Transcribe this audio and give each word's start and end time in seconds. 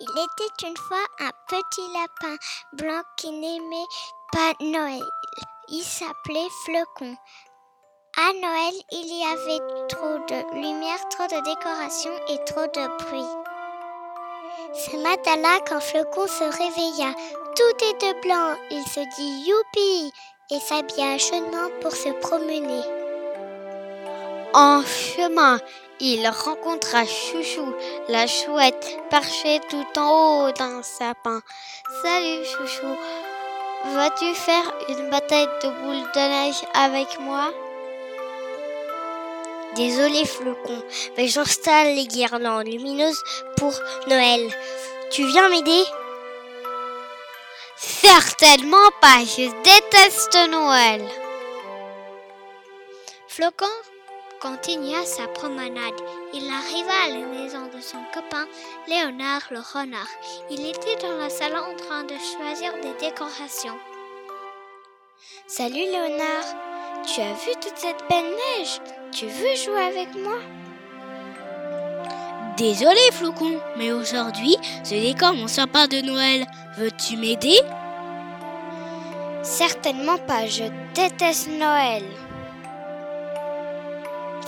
Il 0.00 0.10
était 0.10 0.68
une 0.68 0.76
fois 0.76 1.04
un 1.20 1.30
petit 1.48 1.92
lapin 1.92 2.36
blanc 2.72 3.02
qui 3.16 3.30
n'aimait 3.30 3.86
pas 4.32 4.52
Noël. 4.60 5.02
Il 5.68 5.82
s'appelait 5.82 6.48
Flocon. 6.64 7.16
À 8.16 8.32
Noël, 8.32 8.74
il 8.92 9.06
y 9.06 9.24
avait 9.24 9.86
trop 9.88 10.18
de 10.28 10.54
lumière, 10.54 11.08
trop 11.08 11.26
de 11.26 11.42
décorations 11.44 12.16
et 12.28 12.38
trop 12.44 12.66
de 12.66 13.04
bruit. 13.04 13.44
Ce 14.72 14.96
matin-là, 14.96 15.60
quand 15.68 15.80
Flocon 15.80 16.26
se 16.26 16.44
réveilla, 16.44 17.12
tout 17.56 17.84
était 17.86 18.20
blanc. 18.20 18.54
Il 18.70 18.82
se 18.84 19.00
dit 19.16 19.48
youpi 19.48 20.12
et 20.50 20.60
s'habilla 20.60 21.18
chaudement 21.18 21.70
pour 21.80 21.92
se 21.92 22.10
promener. 22.20 22.82
En 24.52 24.82
chemin, 24.82 25.58
il 26.00 26.26
rencontra 26.28 27.04
Chouchou, 27.04 27.74
la 28.08 28.26
chouette, 28.26 28.98
perchée 29.10 29.60
tout 29.68 29.86
en 29.98 30.48
haut 30.48 30.52
d'un 30.52 30.82
sapin. 30.82 31.40
Salut 32.02 32.44
Chouchou, 32.44 32.96
vas-tu 33.94 34.34
faire 34.34 34.74
une 34.88 35.10
bataille 35.10 35.48
de 35.62 35.68
boules 35.68 36.10
de 36.14 36.20
neige 36.20 36.62
avec 36.74 37.20
moi? 37.20 37.52
Désolé 39.76 40.24
Flocon, 40.24 40.82
mais 41.16 41.28
j'installe 41.28 41.94
les 41.94 42.06
guirlandes 42.06 42.66
lumineuses 42.66 43.22
pour 43.56 43.72
Noël. 44.06 44.48
Tu 45.10 45.24
viens 45.26 45.48
m'aider? 45.48 45.84
Certainement 47.76 48.90
pas, 49.00 49.18
je 49.24 49.50
déteste 49.62 50.38
Noël. 50.50 51.04
Flocon 53.26 53.66
continua 54.44 55.06
sa 55.06 55.26
promenade. 55.28 55.98
Il 56.34 56.44
arriva 56.52 56.92
à 57.06 57.18
la 57.18 57.26
maison 57.26 57.66
de 57.74 57.80
son 57.80 57.96
copain 58.12 58.46
Léonard 58.86 59.48
le 59.50 59.60
renard. 59.60 60.12
Il 60.50 60.66
était 60.66 60.96
dans 61.00 61.16
la 61.16 61.30
salle 61.30 61.56
en 61.56 61.74
train 61.76 62.04
de 62.04 62.14
choisir 62.18 62.74
des 62.82 62.92
décorations. 63.00 63.78
Salut 65.46 65.86
Léonard, 65.92 66.44
tu 67.06 67.22
as 67.22 67.32
vu 67.32 67.52
toute 67.58 67.76
cette 67.76 68.04
belle 68.10 68.32
neige? 68.58 68.80
Tu 69.12 69.26
veux 69.26 69.56
jouer 69.56 69.82
avec 69.82 70.14
moi? 70.14 70.38
Désolé 72.58 73.00
Flocon, 73.12 73.58
mais 73.78 73.92
aujourd'hui, 73.92 74.56
ce 74.84 74.94
décor 74.94 75.32
mon 75.32 75.48
sapin 75.48 75.86
de 75.86 76.02
Noël. 76.02 76.44
Veux-tu 76.76 77.16
m'aider? 77.16 77.58
Certainement 79.42 80.18
pas, 80.18 80.46
je 80.46 80.64
déteste 80.94 81.48
Noël. 81.48 82.04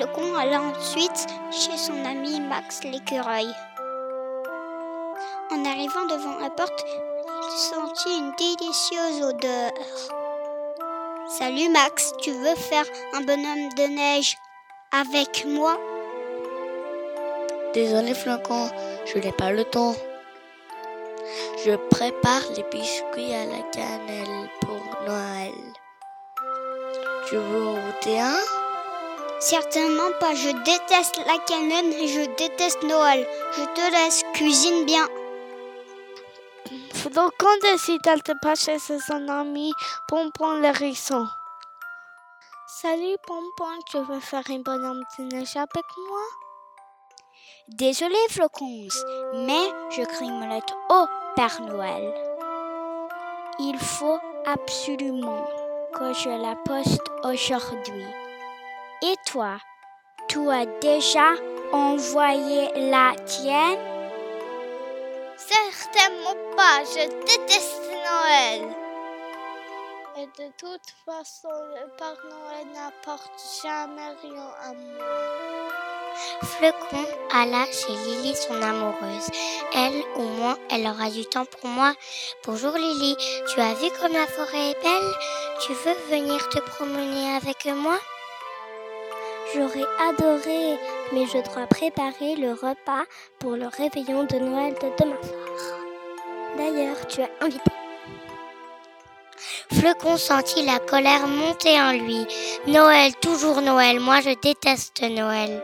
Flocon 0.00 0.34
alla 0.34 0.62
ensuite 0.62 1.26
chez 1.50 1.76
son 1.76 2.06
ami 2.06 2.40
Max 2.40 2.82
l'écureuil. 2.84 3.46
En 5.50 5.62
arrivant 5.66 6.06
devant 6.06 6.38
la 6.38 6.48
porte, 6.48 6.86
il 6.86 7.58
sentit 7.58 8.18
une 8.18 8.32
délicieuse 8.38 9.22
odeur. 9.22 9.72
Salut 11.28 11.68
Max, 11.68 12.14
tu 12.22 12.30
veux 12.30 12.54
faire 12.54 12.86
un 13.12 13.20
bonhomme 13.20 13.68
de 13.76 13.94
neige 13.94 14.38
avec 14.98 15.44
moi? 15.46 15.78
Désolé 17.74 18.14
Flocon, 18.14 18.70
je 19.04 19.18
n'ai 19.18 19.32
pas 19.32 19.52
le 19.52 19.64
temps. 19.64 19.94
Je 21.62 21.76
prépare 21.90 22.44
les 22.56 22.64
biscuits 22.72 23.34
à 23.34 23.44
la 23.44 23.62
cannelle 23.70 24.48
pour 24.62 24.80
Noël. 25.06 25.52
Tu 27.28 27.36
veux 27.36 27.68
en 27.68 27.74
goûter 27.74 28.18
un? 28.18 28.59
Certainement 29.40 30.12
pas, 30.20 30.34
je 30.34 30.50
déteste 30.50 31.18
la 31.26 31.38
cannelle 31.38 31.94
et 31.94 32.08
je 32.08 32.26
déteste 32.36 32.82
Noël. 32.82 33.26
Je 33.56 33.64
te 33.64 33.90
laisse, 33.90 34.22
cuisine 34.34 34.84
bien. 34.84 35.06
Flocon 36.92 37.48
décide 37.62 38.02
de 38.02 38.20
te 38.20 38.32
passer 38.42 38.78
chez 38.78 38.98
son 38.98 39.26
ami 39.28 39.72
Pompon 40.08 40.56
le 40.56 40.66
hérisson. 40.66 41.26
Salut 42.66 43.16
Pompon, 43.26 43.80
tu 43.90 43.96
veux 44.00 44.20
faire 44.20 44.42
un 44.50 44.58
bonhomme 44.58 45.02
de 45.18 45.24
neige 45.34 45.56
avec 45.56 45.86
moi? 46.08 46.20
Désolé 47.68 48.16
Flocons, 48.28 48.88
mais 49.46 49.70
je 49.88 50.04
crie 50.04 50.30
mon 50.30 50.48
lettre 50.50 50.76
au 50.90 51.06
Père 51.34 51.62
Noël. 51.62 52.12
Il 53.58 53.78
faut 53.78 54.18
absolument 54.44 55.46
que 55.94 56.12
je 56.12 56.28
la 56.28 56.56
poste 56.56 57.10
aujourd'hui. 57.24 58.04
Et 59.02 59.14
toi, 59.24 59.56
tu 60.28 60.50
as 60.50 60.66
déjà 60.82 61.32
envoyé 61.72 62.68
la 62.90 63.14
tienne? 63.24 63.78
Certainement 65.38 66.36
pas, 66.54 66.84
je 66.84 67.08
déteste 67.08 67.80
Noël. 67.88 68.68
Et 70.18 70.26
de 70.26 70.52
toute 70.58 70.92
façon, 71.06 71.48
le 71.48 71.88
Père 71.96 72.18
Noël 72.24 72.66
n'apporte 72.74 73.32
jamais 73.62 74.14
rien 74.22 74.50
à 74.64 74.74
moi. 74.74 75.06
Flocon 76.42 77.06
alla 77.32 77.64
chez 77.72 77.92
Lily, 77.92 78.36
son 78.36 78.60
amoureuse. 78.60 79.30
Elle, 79.74 80.02
au 80.16 80.28
moins, 80.28 80.58
elle 80.70 80.86
aura 80.86 81.08
du 81.08 81.24
temps 81.24 81.46
pour 81.46 81.70
moi. 81.70 81.94
Bonjour 82.44 82.72
Lily, 82.72 83.16
tu 83.48 83.60
as 83.60 83.72
vu 83.72 83.88
comme 83.98 84.12
la 84.12 84.26
forêt 84.26 84.72
est 84.72 84.82
belle? 84.82 85.12
Tu 85.62 85.72
veux 85.72 85.96
venir 86.10 86.46
te 86.50 86.58
promener 86.58 87.36
avec 87.36 87.64
moi? 87.64 87.98
J'aurais 89.54 89.86
adoré, 90.08 90.78
mais 91.12 91.26
je 91.26 91.38
dois 91.52 91.66
préparer 91.66 92.36
le 92.36 92.52
repas 92.52 93.04
pour 93.40 93.52
le 93.52 93.66
réveillon 93.66 94.22
de 94.24 94.38
Noël 94.38 94.74
de 94.74 94.88
demain 95.02 95.20
soir. 95.22 95.78
D'ailleurs, 96.56 97.06
tu 97.08 97.20
es 97.20 97.30
invité. 97.40 97.70
Flocon 99.72 100.16
sentit 100.16 100.64
la 100.64 100.78
colère 100.78 101.26
monter 101.26 101.80
en 101.80 101.92
lui. 101.92 102.26
Noël, 102.68 103.12
toujours 103.20 103.60
Noël, 103.60 103.98
moi 103.98 104.20
je 104.20 104.38
déteste 104.40 105.02
Noël. 105.02 105.62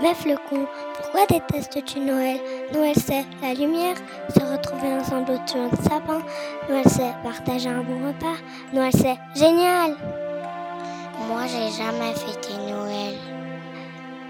Mais 0.00 0.14
Flocon, 0.14 0.66
pourquoi 0.94 1.26
détestes-tu 1.26 2.00
Noël? 2.00 2.40
Noël 2.72 2.94
c'est 2.96 3.24
la 3.42 3.54
lumière, 3.54 3.96
se 4.34 4.40
retrouver 4.40 4.94
ensemble 4.94 5.32
autour 5.32 5.68
d'un 5.70 5.82
sapin. 5.82 6.22
Noël 6.68 6.84
c'est 6.86 7.14
partager 7.22 7.68
un 7.68 7.82
bon 7.82 8.08
repas. 8.08 8.38
Noël 8.72 8.92
c'est 8.92 9.18
génial. 9.36 9.96
Moi 11.28 11.42
j'ai 11.46 11.70
jamais 11.76 12.14
fêté 12.14 12.54
Noël. 12.54 13.14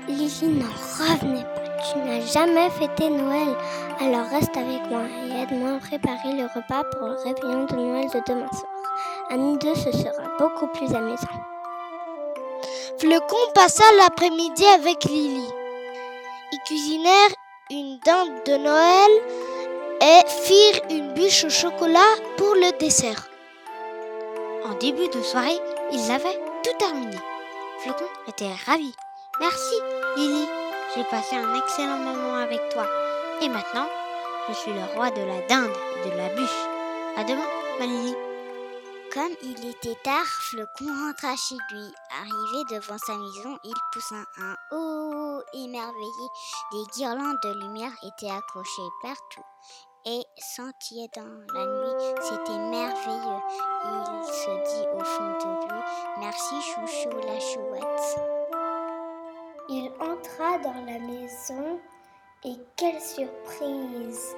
Lily 0.09 0.49
n'en 0.49 0.67
revenait 0.99 1.45
pas. 1.45 1.59
Tu 1.93 1.99
n'as 2.01 2.27
jamais 2.27 2.69
fêté 2.71 3.09
Noël. 3.09 3.55
Alors 4.01 4.27
reste 4.29 4.57
avec 4.57 4.83
moi 4.91 5.03
et 5.25 5.43
aide-moi 5.43 5.77
à 5.77 5.79
préparer 5.79 6.33
le 6.33 6.47
repas 6.47 6.83
pour 6.91 7.07
le 7.07 7.15
réveillon 7.23 7.67
de 7.67 7.77
Noël 7.77 8.07
de 8.13 8.21
demain 8.27 8.49
soir. 8.51 8.73
À 9.31 9.37
nous 9.37 9.57
deux, 9.59 9.77
ce 9.77 9.93
sera 9.93 10.25
beaucoup 10.41 10.67
plus 10.73 10.93
amusant. 10.93 11.29
Flocon 12.99 13.53
passa 13.55 13.85
l'après-midi 13.99 14.65
avec 14.75 15.05
Lily. 15.05 15.49
Ils 16.53 16.61
cuisinèrent 16.67 17.35
une 17.71 18.01
dinde 18.05 18.43
de 18.45 18.57
Noël 18.57 19.11
et 20.01 20.29
firent 20.29 20.83
une 20.91 21.15
bûche 21.15 21.45
au 21.45 21.51
chocolat 21.51 22.17
pour 22.37 22.55
le 22.55 22.77
dessert. 22.81 23.29
En 24.65 24.75
début 24.75 25.09
de 25.09 25.23
soirée, 25.23 25.61
ils 25.93 26.11
avaient 26.11 26.41
tout 26.63 26.77
terminé. 26.79 27.17
Flocon 27.81 28.09
était 28.27 28.53
ravi. 28.67 28.95
Merci, 29.41 29.75
Lily. 30.17 30.47
J'ai 30.95 31.05
passé 31.05 31.37
un 31.37 31.55
excellent 31.55 31.99
moment 31.99 32.35
avec 32.35 32.61
toi. 32.71 32.87
Et 33.41 33.49
maintenant, 33.49 33.89
je 34.49 34.55
suis 34.55 34.73
le 34.73 34.85
roi 34.95 35.11
de 35.11 35.23
la 35.23 35.41
dinde 35.47 35.73
et 36.05 36.11
de 36.11 36.17
la 36.17 36.29
bûche. 36.31 36.67
À 37.17 37.25
demain, 37.25 37.47
ma 37.79 37.87
Lily. 37.87 38.15
Comme 39.13 39.35
il 39.43 39.71
était 39.71 39.99
tard, 40.03 40.27
Flocon 40.51 40.87
rentra 40.87 41.35
chez 41.37 41.57
lui. 41.71 41.95
Arrivé 42.21 42.65
devant 42.71 42.99
sa 42.99 43.17
maison, 43.17 43.59
il 43.65 43.75
poussa 43.93 44.17
un 44.39 44.57
oh 44.73 45.41
émerveillé. 45.55 46.29
Des 46.73 46.85
guirlandes 46.95 47.39
de 47.43 47.61
lumière 47.61 47.93
étaient 48.03 48.31
accrochées 48.31 48.91
partout 49.03 49.48
et 50.08 50.25
sentier 50.38 51.10
dans 51.14 51.22
la 51.55 51.66
nuit. 51.66 52.14
C'était 52.22 52.58
merveilleux. 52.58 53.43
Il 53.84 54.25
se 54.25 54.50
dit 54.70 54.87
au 54.94 55.05
fond 55.05 55.32
de 55.38 55.69
lui 55.69 55.82
Merci, 56.19 56.55
chouchou, 56.62 57.10
la 57.26 57.38
chouette. 57.38 58.19
Il 59.69 59.90
entra 60.00 60.58
dans 60.60 60.84
la 60.87 60.99
maison 60.99 61.78
et 62.44 62.56
quelle 62.76 63.00
surprise 63.00 64.34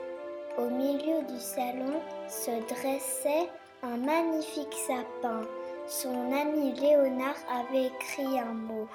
Au 0.58 0.68
milieu 0.68 1.22
du 1.22 1.38
salon 1.38 2.00
se 2.28 2.50
dressait 2.74 3.48
un 3.84 3.96
magnifique 3.96 4.74
sapin. 4.86 5.42
Son 5.86 6.32
ami 6.32 6.72
Léonard 6.74 7.36
avait 7.48 7.86
écrit 7.86 8.38
un 8.40 8.54
mot. 8.54 8.88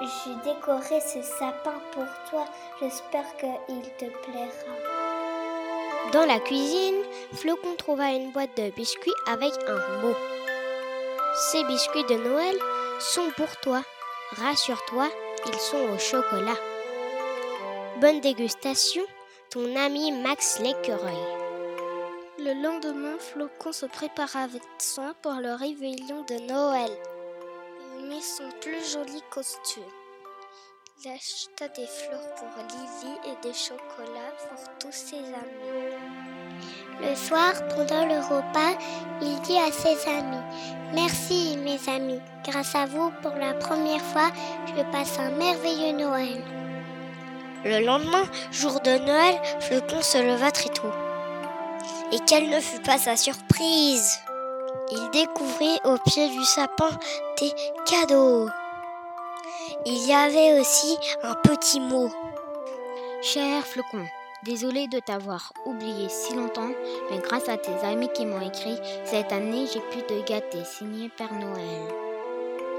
J'ai 0.00 0.34
décoré 0.50 0.98
ce 1.00 1.20
sapin 1.20 1.74
pour 1.92 2.06
toi. 2.30 2.46
J'espère 2.80 3.36
qu'il 3.36 3.82
te 3.98 4.06
plaira. 4.06 4.74
Dans 6.14 6.24
la 6.24 6.40
cuisine, 6.40 7.02
Flocon 7.34 7.74
trouva 7.76 8.10
une 8.12 8.32
boîte 8.32 8.56
de 8.56 8.70
biscuits 8.70 9.12
avec 9.26 9.52
un 9.68 10.00
mot. 10.00 10.14
Ces 11.50 11.64
biscuits 11.64 12.04
de 12.04 12.14
Noël 12.14 12.56
sont 12.98 13.30
pour 13.36 13.54
toi. 13.62 13.82
Rassure-toi, 14.32 15.08
ils 15.46 15.60
sont 15.60 15.90
au 15.94 15.98
chocolat. 15.98 16.58
Bonne 18.00 18.20
dégustation, 18.20 19.02
ton 19.50 19.76
ami 19.76 20.12
Max 20.12 20.60
l'écureuil. 20.60 21.26
Le 22.38 22.54
lendemain, 22.62 23.18
Flocon 23.18 23.72
se 23.72 23.84
prépara 23.84 24.44
avec 24.44 24.62
soin 24.78 25.12
pour 25.20 25.34
le 25.34 25.52
réveillon 25.52 26.24
de 26.26 26.50
Noël. 26.50 26.90
Son 28.18 28.50
plus 28.60 28.92
joli 28.92 29.22
costume. 29.30 29.82
Il 31.02 31.10
acheta 31.10 31.68
des 31.68 31.86
fleurs 31.86 32.34
pour 32.34 32.48
Lily 32.68 33.14
et 33.24 33.46
des 33.46 33.54
chocolats 33.54 34.34
pour 34.48 34.78
tous 34.78 34.92
ses 34.92 35.18
amis. 35.18 35.94
Le 37.00 37.14
soir, 37.14 37.52
pendant 37.68 38.04
le 38.04 38.18
repas, 38.18 38.76
il 39.22 39.40
dit 39.42 39.56
à 39.56 39.70
ses 39.70 40.08
amis 40.10 40.42
Merci, 40.92 41.56
mes 41.58 41.78
amis. 41.88 42.20
Grâce 42.44 42.74
à 42.74 42.86
vous, 42.86 43.12
pour 43.22 43.36
la 43.36 43.54
première 43.54 44.02
fois, 44.02 44.30
je 44.66 44.82
passe 44.90 45.18
un 45.18 45.30
merveilleux 45.30 45.96
Noël. 45.96 46.42
Le 47.64 47.86
lendemain, 47.86 48.24
jour 48.50 48.80
de 48.80 48.98
Noël, 48.98 49.40
Flocon 49.60 50.02
se 50.02 50.18
leva 50.18 50.50
très 50.50 50.70
tôt. 50.70 50.92
Et 52.12 52.18
quelle 52.26 52.50
ne 52.50 52.60
fut 52.60 52.82
pas 52.82 52.98
sa 52.98 53.16
surprise 53.16 54.18
découvrit 55.12 55.78
au 55.84 55.96
pied 55.98 56.28
du 56.28 56.44
sapin 56.44 56.90
des 57.38 57.52
cadeaux. 57.86 58.48
Il 59.86 60.06
y 60.06 60.12
avait 60.12 60.60
aussi 60.60 60.98
un 61.22 61.34
petit 61.34 61.80
mot. 61.80 62.10
Cher 63.22 63.66
Flocon, 63.66 64.04
désolé 64.44 64.88
de 64.88 64.98
t'avoir 64.98 65.52
oublié 65.66 66.08
si 66.08 66.34
longtemps, 66.34 66.70
mais 67.10 67.18
grâce 67.18 67.48
à 67.48 67.56
tes 67.56 67.74
amis 67.84 68.10
qui 68.14 68.26
m'ont 68.26 68.40
écrit, 68.40 68.78
cette 69.04 69.32
année 69.32 69.66
j'ai 69.72 69.80
pu 69.80 70.02
te 70.02 70.20
gâter, 70.26 70.64
signé 70.64 71.10
Père 71.16 71.32
Noël. 71.32 71.88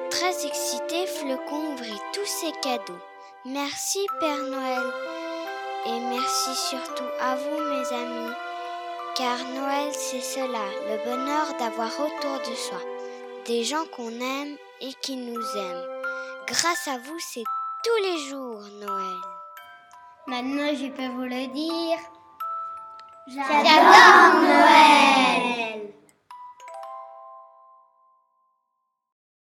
Très 0.10 0.46
excité, 0.46 1.08
Flocon 1.08 1.74
ouvrit 1.74 2.02
tous 2.14 2.26
ses 2.26 2.52
cadeaux. 2.62 3.00
Merci 3.46 4.06
Père 4.20 4.44
Noël. 4.44 4.84
Et 5.88 6.00
merci 6.00 6.56
surtout 6.70 7.10
à 7.20 7.36
vous 7.36 7.64
mes 7.64 7.96
amis. 7.96 8.34
Car 9.22 9.38
Noël 9.54 9.94
c'est 9.94 10.20
cela, 10.20 10.66
le 10.90 10.98
bonheur 11.06 11.54
d'avoir 11.60 11.92
autour 12.00 12.40
de 12.40 12.56
soi 12.56 12.82
des 13.46 13.64
gens 13.64 13.86
qu'on 13.96 14.10
aime 14.10 14.58
et 14.80 14.94
qui 15.04 15.16
nous 15.16 15.44
aiment. 15.58 15.86
Grâce 16.48 16.88
à 16.88 16.98
vous 16.98 17.20
c'est 17.20 17.44
tous 17.84 18.04
les 18.04 18.18
jours 18.30 18.62
Noël. 18.80 19.22
Maintenant 20.26 20.74
je 20.74 20.88
peux 20.88 21.08
vous 21.10 21.22
le 21.22 21.54
dire. 21.54 22.00
J'adore 23.28 23.62